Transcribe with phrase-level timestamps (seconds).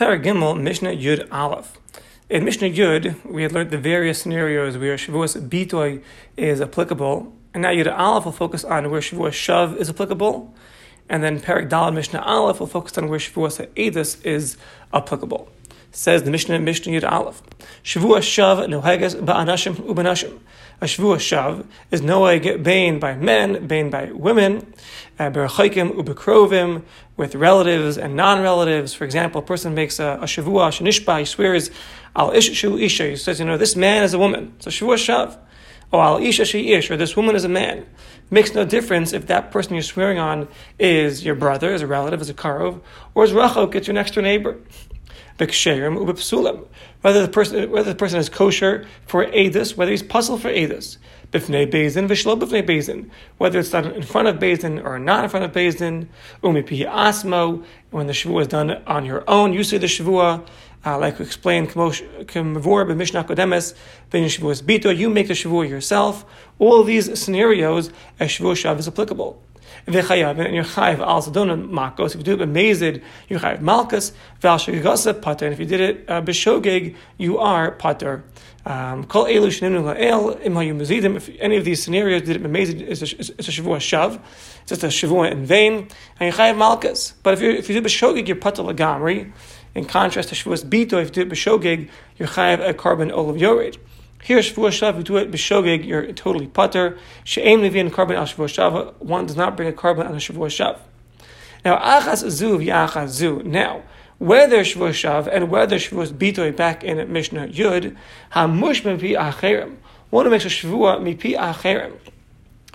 [0.00, 1.78] Paragimel Mishnah Yud Aleph.
[2.30, 6.02] In Mishnah Yud, we had learned the various scenarios where Shavuos Bitoy
[6.38, 10.54] is applicable, and now Yud Aleph will focus on where Shavuos Shav is applicable,
[11.10, 14.56] and then Parak Dalad Mishnah Aleph will focus on where Shavuos Edis is
[14.94, 15.50] applicable.
[15.92, 17.42] Says the Mishnah Mishnah Yud Aleph.
[17.82, 20.38] Shavuos Shav Noheges Ba'anashim Ubanashim.
[20.80, 24.72] A Shavuos Shav is Noeg Bain by men, Bain by women,
[25.18, 26.84] Berachaikim Ubekrovim,
[27.16, 28.94] with relatives and non-relatives.
[28.94, 31.72] For example, a person makes a, a Shavua, Shanishba, he swears,
[32.14, 34.54] Al Ishu Isha, he says, you know, this man is a woman.
[34.60, 35.36] So Shavuos Shav.
[35.92, 37.84] Or Al Isha She Ish, or this woman is a man.
[38.30, 40.46] Makes no difference if that person you're swearing on
[40.78, 42.80] is your brother, is a relative, is a karov,
[43.12, 44.56] or is Rachok, it's your next door neighbor.
[45.40, 50.98] Whether the person whether the person is kosher for edus, whether he's puzzle for edus.
[51.32, 53.08] Bifnei bezin v'shlo bifnei bezin.
[53.38, 56.08] Whether it's done in front of bezin or not in front of bezin.
[56.42, 57.64] Umipi asmo.
[57.90, 60.46] When the shavua is done on your own, you say the shavua.
[60.84, 63.74] Uh, like we explained, Kamavor b'Mishnah Kodemes,
[64.08, 66.24] ben Shavuos Bito, you make the Shavua yourself.
[66.58, 69.42] All these scenarios, a Shavua Shav is applicable
[69.86, 72.10] v'chayav, and you're chayav also don't makos.
[72.10, 74.12] If you do it b'mezid, you're chayav malchus.
[74.40, 76.22] V'al pater, and if you did it uh,
[77.18, 78.24] you are pater.
[78.66, 79.06] Um.
[79.10, 79.16] If
[81.40, 84.20] any of these scenarios did it b'mezid, it's a, shavua shav.
[84.62, 85.88] It's just a shavua in vain, and
[86.20, 87.14] you're chayav malchus.
[87.22, 89.32] But if you if you do b'shogeg, you're pater lagamri.
[89.72, 93.38] In contrast to Shavuos Bito, if you do it b'shogeg, you're chayav a korban olav
[93.38, 93.78] yored.
[94.22, 96.98] Here, Shavuot Shav, you do it b'shogeg, you're totally putter.
[97.24, 100.48] She'aim levin korban al Shavuot Shav, one does not bring a korban on a Shavuot
[100.48, 100.78] Shav.
[101.64, 103.42] Now, achas zu v'achas zu.
[103.42, 103.82] Now,
[104.18, 107.96] whether Shavuot Shav and whether Shavuot Bitoy back in Mishnah Yud,
[108.32, 109.76] hamush mipi acherim.
[110.10, 111.96] One makes a Shavuot mipi acherim.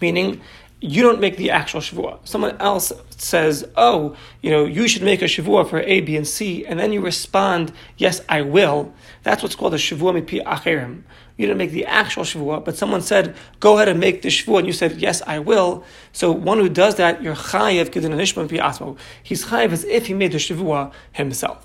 [0.00, 0.40] Meaning,
[0.80, 2.18] you don't make the actual shavua.
[2.24, 6.26] Someone else says, "Oh, you know, you should make a shavua for A, B, and
[6.26, 11.02] C," and then you respond, "Yes, I will." That's what's called a shavua mipi acherim.
[11.40, 14.58] You didn't make the actual shavua, but someone said, "Go ahead and make the shavua,"
[14.58, 18.46] and you said, "Yes, I will." So one who does that, you're chayev kedin nishma
[18.46, 18.98] mipi asmo.
[19.22, 21.64] He's chayev as if he made the shavua himself.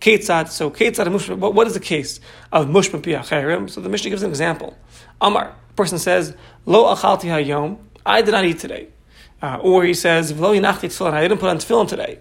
[0.00, 1.06] Ketzad, so Ketzad,
[1.38, 2.20] what is the case
[2.50, 3.68] of mushma pi acherim?
[3.68, 4.78] So the Mishnah gives an example.
[5.20, 6.34] Amar, person says,
[6.64, 7.76] "Lo achalti hayom."
[8.06, 8.88] I did not eat today.
[9.42, 12.18] Uh, or he says, V'lo yinachti tefillin, I didn't put on tefillin today.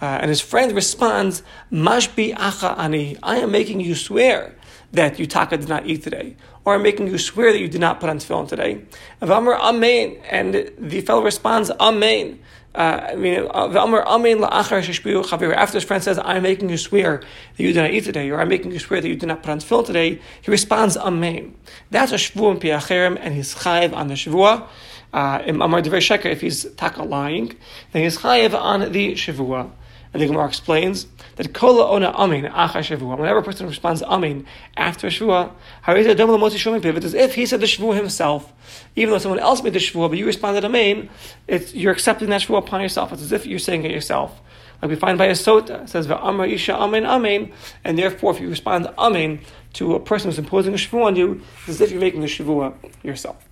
[0.00, 4.56] Uh, and his friend responds, Mashbi acha ani, I am making you swear
[4.92, 6.36] that you did not eat today.
[6.64, 8.82] Or I'm making you swear that you did not put on tefillin today.
[9.20, 12.38] V'amr amen, and the fellow responds, amen.
[12.74, 15.54] Uh, I mean, V'amr amen la'achar sheshbiu chaviru.
[15.54, 17.18] after his friend says, I'm making you swear
[17.56, 19.42] that you did not eat today, or I'm making you swear that you did not
[19.42, 21.54] put on tefillin today, he responds, Amen.
[21.90, 24.68] That's a shvuah in piacherim, and he's chayiv on the shvuah
[25.12, 27.54] uh, if he's taka lying,
[27.92, 29.70] then he's chayev on the Shavua.
[30.12, 31.06] And the Gemara explains
[31.36, 33.16] that kola ona amin acha shavua.
[33.16, 34.46] Whenever a person responds amin
[34.76, 35.52] after a shavua,
[35.86, 38.52] it's as if he said the shavua himself,
[38.94, 41.08] even though someone else made the shavua, but you responded amin.
[41.48, 43.12] It's you're accepting that shavua upon yourself.
[43.12, 44.38] It's as if you're saying it yourself.
[44.82, 47.52] Like we find by a sota, it says v'amar isha amin amin,
[47.82, 49.40] and therefore if you respond amin
[49.74, 52.26] to a person who's imposing a shavua on you, it's as if you're making the
[52.26, 53.48] shavua yourself.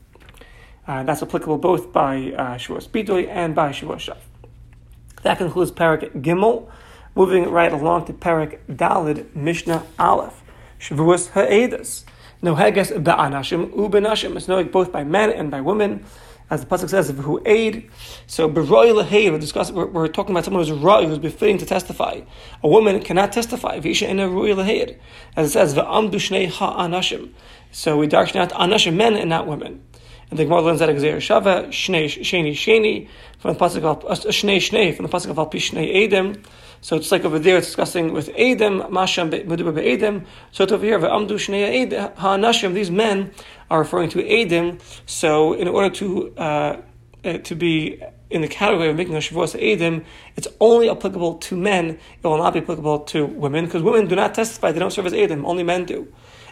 [0.86, 4.18] Uh, that's applicable both by uh, Shavuos and by Shavuos Shav.
[5.22, 6.70] That concludes Parak Gimel.
[7.14, 10.42] Moving right along to Parak Dalid Mishnah Aleph.
[10.78, 12.04] Shavuos Ha'edas.
[12.42, 14.36] No heges ba'anashim u'benashim.
[14.36, 16.04] It's knowing both by men and by women.
[16.48, 17.90] As the pasuk says, who aid.
[18.26, 19.30] So beroy leheid.
[19.30, 19.76] We're discussing.
[19.76, 22.22] We're, we're, talking about someone who's roy, who's befitting to testify.
[22.62, 23.78] A woman cannot testify.
[23.78, 24.50] Visha in a roy.
[25.36, 27.30] As it says, v'amdu shnei ha'anashim.
[27.70, 29.82] So we darshan out anashim men and not women.
[30.30, 33.08] And the Gemara learns that Exer Shava, Shnei Sheni Sheni,
[33.40, 36.42] from the pasuk of uh, Shnei Shnei, from the pasuk of Al Pishnei Edem.
[36.82, 40.24] So it's like over there, it's discussing with Edem, Masham Meduba Edem.
[40.52, 43.32] So it's over here, Amdu Shnei Ha'anashim, these men
[43.70, 44.78] are referring to Edem.
[45.04, 46.80] So in order to uh,
[47.24, 50.04] uh, to be in the category of making a Shavuos Edom,
[50.36, 51.98] it's only applicable to men.
[52.22, 55.06] It will not be applicable to women because women do not testify; they don't serve
[55.06, 55.44] as Edom.
[55.44, 56.06] Only men do.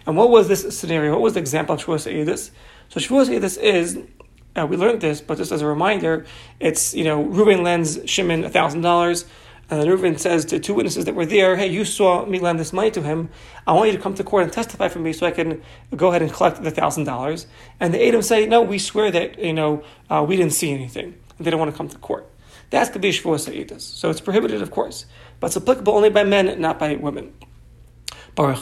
[0.04, 1.12] And what was this scenario?
[1.12, 2.50] What was the example of Shavuos Edis?
[2.88, 3.98] So Shavuos Edis is,
[4.56, 6.24] uh, we learned this, but just as a reminder,
[6.58, 9.24] it's, you know, Reuben lends Shimon $1,000,
[9.70, 12.58] and then Reuben says to two witnesses that were there, hey, you saw me lend
[12.58, 13.28] this money to him.
[13.66, 15.60] I want you to come to court and testify for me so I can
[15.94, 17.46] go ahead and collect the $1,000.
[17.78, 21.14] And the Edom say, no, we swear that, you know, uh, we didn't see anything.
[21.38, 22.26] They don't want to come to court.
[22.70, 23.80] That's could be Shavuos.
[23.80, 25.04] So it's prohibited, of course,
[25.40, 27.34] but it's applicable only by men, not by women.
[28.38, 28.52] It'll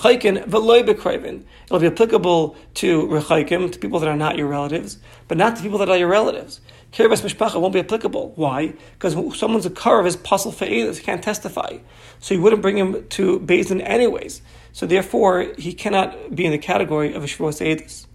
[1.79, 4.97] be applicable to rechaykim, to people that are not your relatives,
[5.29, 6.63] but not to people that are your relatives.
[6.93, 8.33] Kirvas mishpacha won't be applicable.
[8.37, 8.73] Why?
[8.95, 11.77] Because someone's a karav is puzzle for he can't testify,
[12.21, 14.41] so you wouldn't bring him to Din anyways.
[14.73, 18.07] So therefore, he cannot be in the category of a shvuas.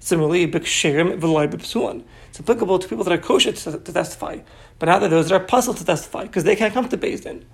[0.00, 2.04] Similarly, bikshirim v'loy b'psuan.
[2.30, 4.38] It's applicable to people that are kosher to, to testify,
[4.78, 7.22] but not that those that are puzzled to testify because they can't come to Beis
[7.22, 7.44] Din.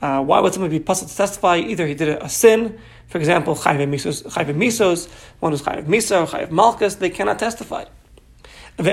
[0.00, 1.58] Uh, why would someone be puzzled to testify?
[1.58, 5.08] Either he did a, sin, for example, chayv misos, misos,
[5.40, 7.84] one who's chayv miso, chayv malchus, they cannot testify.
[8.78, 8.88] It's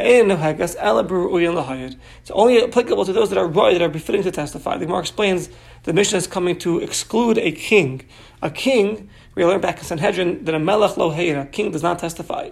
[2.32, 4.78] only applicable to those that are roy, that are befitting to testify.
[4.78, 5.50] The Gemara explains
[5.84, 8.02] the mission is coming to exclude a king.
[8.42, 11.98] A king, we learn back in Sanhedrin that a melech lo a king does not
[12.00, 12.50] testify.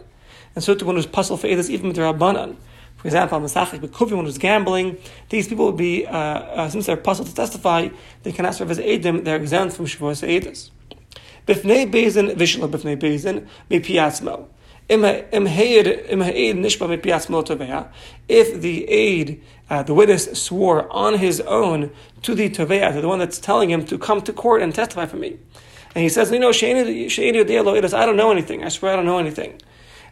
[0.56, 2.56] And so to one who's puzzled for this, even with Rabbanan.
[2.98, 4.98] For example, Masachik Bekufi, one who's gambling,
[5.30, 7.90] these people would be, uh, uh, since they're puzzled to testify,
[8.24, 10.72] they cannot serve as Eidim, they're exempt from Shavuos Eidus.
[11.46, 14.48] Bifnei Bezin, Vishla Bifnei Bezin, Mipiatzmo.
[14.90, 15.02] If
[18.62, 21.92] the aid, uh, the witness swore on his own
[22.22, 25.06] to the Tovea, to the one that's telling him to come to court and testify
[25.06, 25.38] for me.
[25.94, 28.64] And he says, you know, I don't know anything.
[28.64, 29.62] I swear I don't know anything.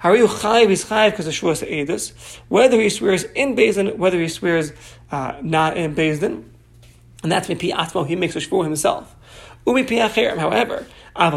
[0.03, 0.69] You chayiv?
[0.69, 2.39] He's chayiv because of shuas edus.
[2.47, 4.73] Whether he swears in Bezdin, whether he swears
[5.11, 6.43] uh, not in Bezdin,
[7.23, 8.05] and that's mipi atmo.
[8.07, 9.15] He makes a shvur himself.
[9.67, 10.85] However,
[11.17, 11.31] if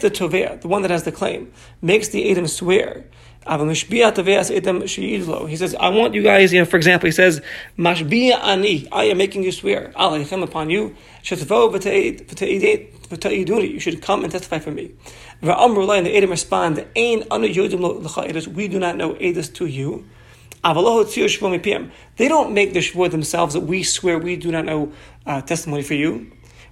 [0.00, 3.04] the tovea, the one that has the claim, makes the edim swear,
[3.50, 3.74] he
[5.56, 7.42] says, I want you guys, you know, for example, he says,
[7.76, 10.94] Mashbiya ani, I am making you swear, Alayhim upon you,
[11.28, 11.36] you
[13.80, 14.92] should come and testify for me.
[15.42, 16.86] And the Edim respond,
[18.54, 20.04] we do not know Edis to you.
[20.62, 24.92] They don't make the shvur themselves that we swear we do not know
[25.26, 26.30] uh, testimony for you.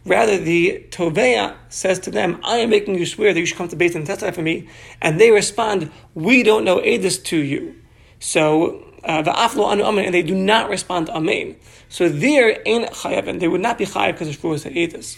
[0.08, 3.68] Rather, the Tovea says to them, I am making you swear that you should come
[3.68, 4.68] to Beit and testify for me.
[5.00, 7.76] And they respond, We don't know Edis to you.
[8.18, 11.56] So, the uh, anu amen, and they do not respond amen.
[11.88, 15.16] So there ain't chayav, and they would not be chayav because of shvuas edis.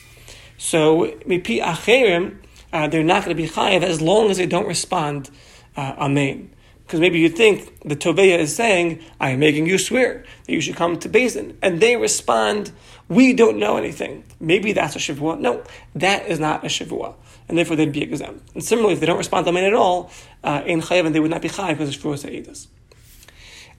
[0.59, 2.37] So mipi acherim,
[2.73, 5.31] uh, they're not going to be chayav as long as they don't respond
[5.77, 6.51] uh, amen.
[6.91, 10.61] Because maybe you think the Toveya is saying, I am making you swear that you
[10.61, 11.57] should come to Basin.
[11.63, 12.73] And they respond,
[13.09, 14.25] We don't know anything.
[14.41, 15.39] Maybe that's a Shavua.
[15.39, 15.63] No,
[15.95, 17.15] that is not a Shavua.
[17.49, 18.43] And therefore they'd be exempt.
[18.55, 20.11] And similarly, if they don't respond to Amen at all,
[20.43, 22.67] uh, in Chayav, they would not be Chayav because of Shavua Sa'idas.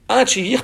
[0.10, 0.56] Achi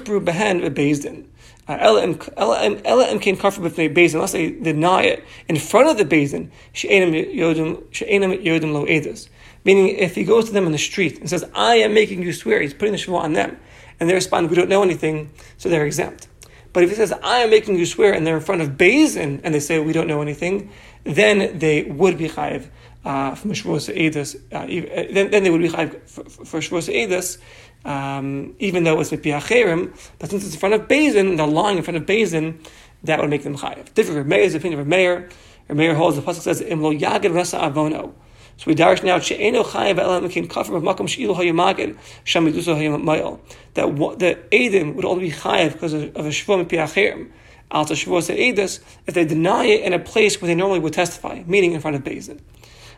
[4.16, 9.28] unless they deny it in front of the bezin, she'enim yodim lo edus.
[9.68, 12.32] Meaning, if he goes to them in the street and says, I am making you
[12.32, 13.60] swear, he's putting the Shavuot on them.
[14.00, 16.30] And they respond, we don't know anything, so they're exempt.
[16.72, 19.42] But if he says, I am making you swear, and they're in front of Bezin,
[19.44, 20.72] and they say, we don't know anything,
[21.04, 22.70] then they would be chayiv
[23.04, 23.52] uh, from.
[23.52, 24.66] Uh, uh,
[25.12, 27.38] then, they would be chayiv for, for Shavuos Edus,
[27.84, 29.94] um, even though it's Mipiacherim.
[30.18, 32.66] But since it's in front of Bezin, and they're lying in front of Bezin,
[33.04, 33.94] that would make them chayiv.
[33.94, 35.28] Different from opinion of Meir.
[35.68, 38.14] Meir holds the pasuk says, "Im lo yagid rasa avono."
[38.58, 43.40] So we darish now she'eno chayiv elam mekin kafir of makom she'ilu hayamagid shamiduso hayamayel.
[43.76, 43.86] That
[44.20, 47.30] the edim would only be chayiv because of, a shvum piacherim.
[47.70, 51.44] Alta shvus edus if they deny it in a place where they normally would testify,
[51.46, 52.40] meaning in front of Bezin.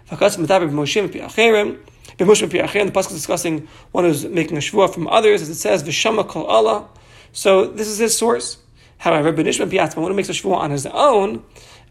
[0.10, 1.78] Fakas metaber b'moshim piacherim.
[2.18, 2.86] B'moshim piacherim.
[2.86, 6.26] The pasuk is discussing one who's making a shvua from others, as it says v'shama
[6.26, 6.88] kol Allah.
[7.34, 8.58] So this is his source.
[9.00, 11.44] However, Benishma Piatzma, when he makes a shvua on his own,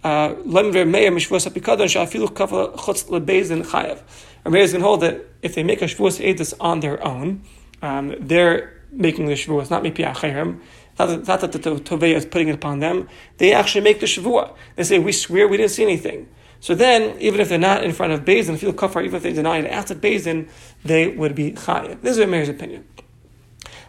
[0.04, 4.02] uh, Lemver Meir Mishvus Apikadon Shafilu Kafa Chutz Lebezin Chayev.
[4.44, 7.04] Or Meir is going to hold that if they make a shvuas edus on their
[7.04, 7.42] own,
[7.82, 10.60] um, they're making the shvuas, not mipi acherim.
[10.98, 13.08] Not that, not that the Tovei is putting it upon them.
[13.36, 14.54] They actually make the shavua.
[14.74, 16.28] They say, we swear we didn't see anything.
[16.60, 19.32] So then, even if they're not in front of Bezin, feel kafar, even if they
[19.32, 20.48] deny it after Bezin,
[20.84, 22.02] they would be chayev.
[22.02, 22.84] This is Meir's opinion.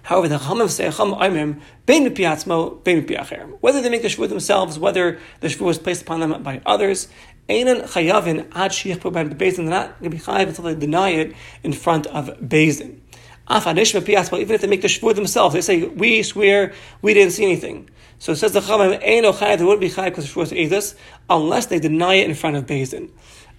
[0.03, 3.57] However, the Chachamim say Chacham Aimim bein piatzmo bein piacherem.
[3.61, 7.07] Whether they make the shvuah themselves, whether the shvuah was placed upon them by others,
[7.49, 9.57] Einan chayavin ad shichpu ben bezin.
[9.57, 12.99] They're not going to be chayav until they deny it in front of bezin.
[13.51, 17.89] Even if they make the shvuah themselves, they say we swear we didn't see anything.
[18.19, 20.71] So it says the Chachamim Eino chayav they wouldn't be chayav because the shvuah is
[20.71, 20.95] edus
[21.29, 23.09] unless they deny it in front of bezin.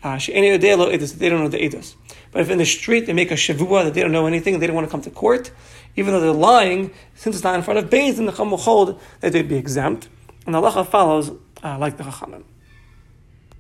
[0.03, 1.95] Uh, they don't know the edus.
[2.33, 4.67] But if in the street they make a shavua that they don't know anything, they
[4.67, 5.51] don't want to come to court,
[5.97, 8.59] even though they're lying, since it's not in front of Beis, then the Chacham will
[8.59, 10.09] hold that they'd be exempt.
[10.47, 11.31] And the halacha follows
[11.63, 12.45] uh, like the Chachamim.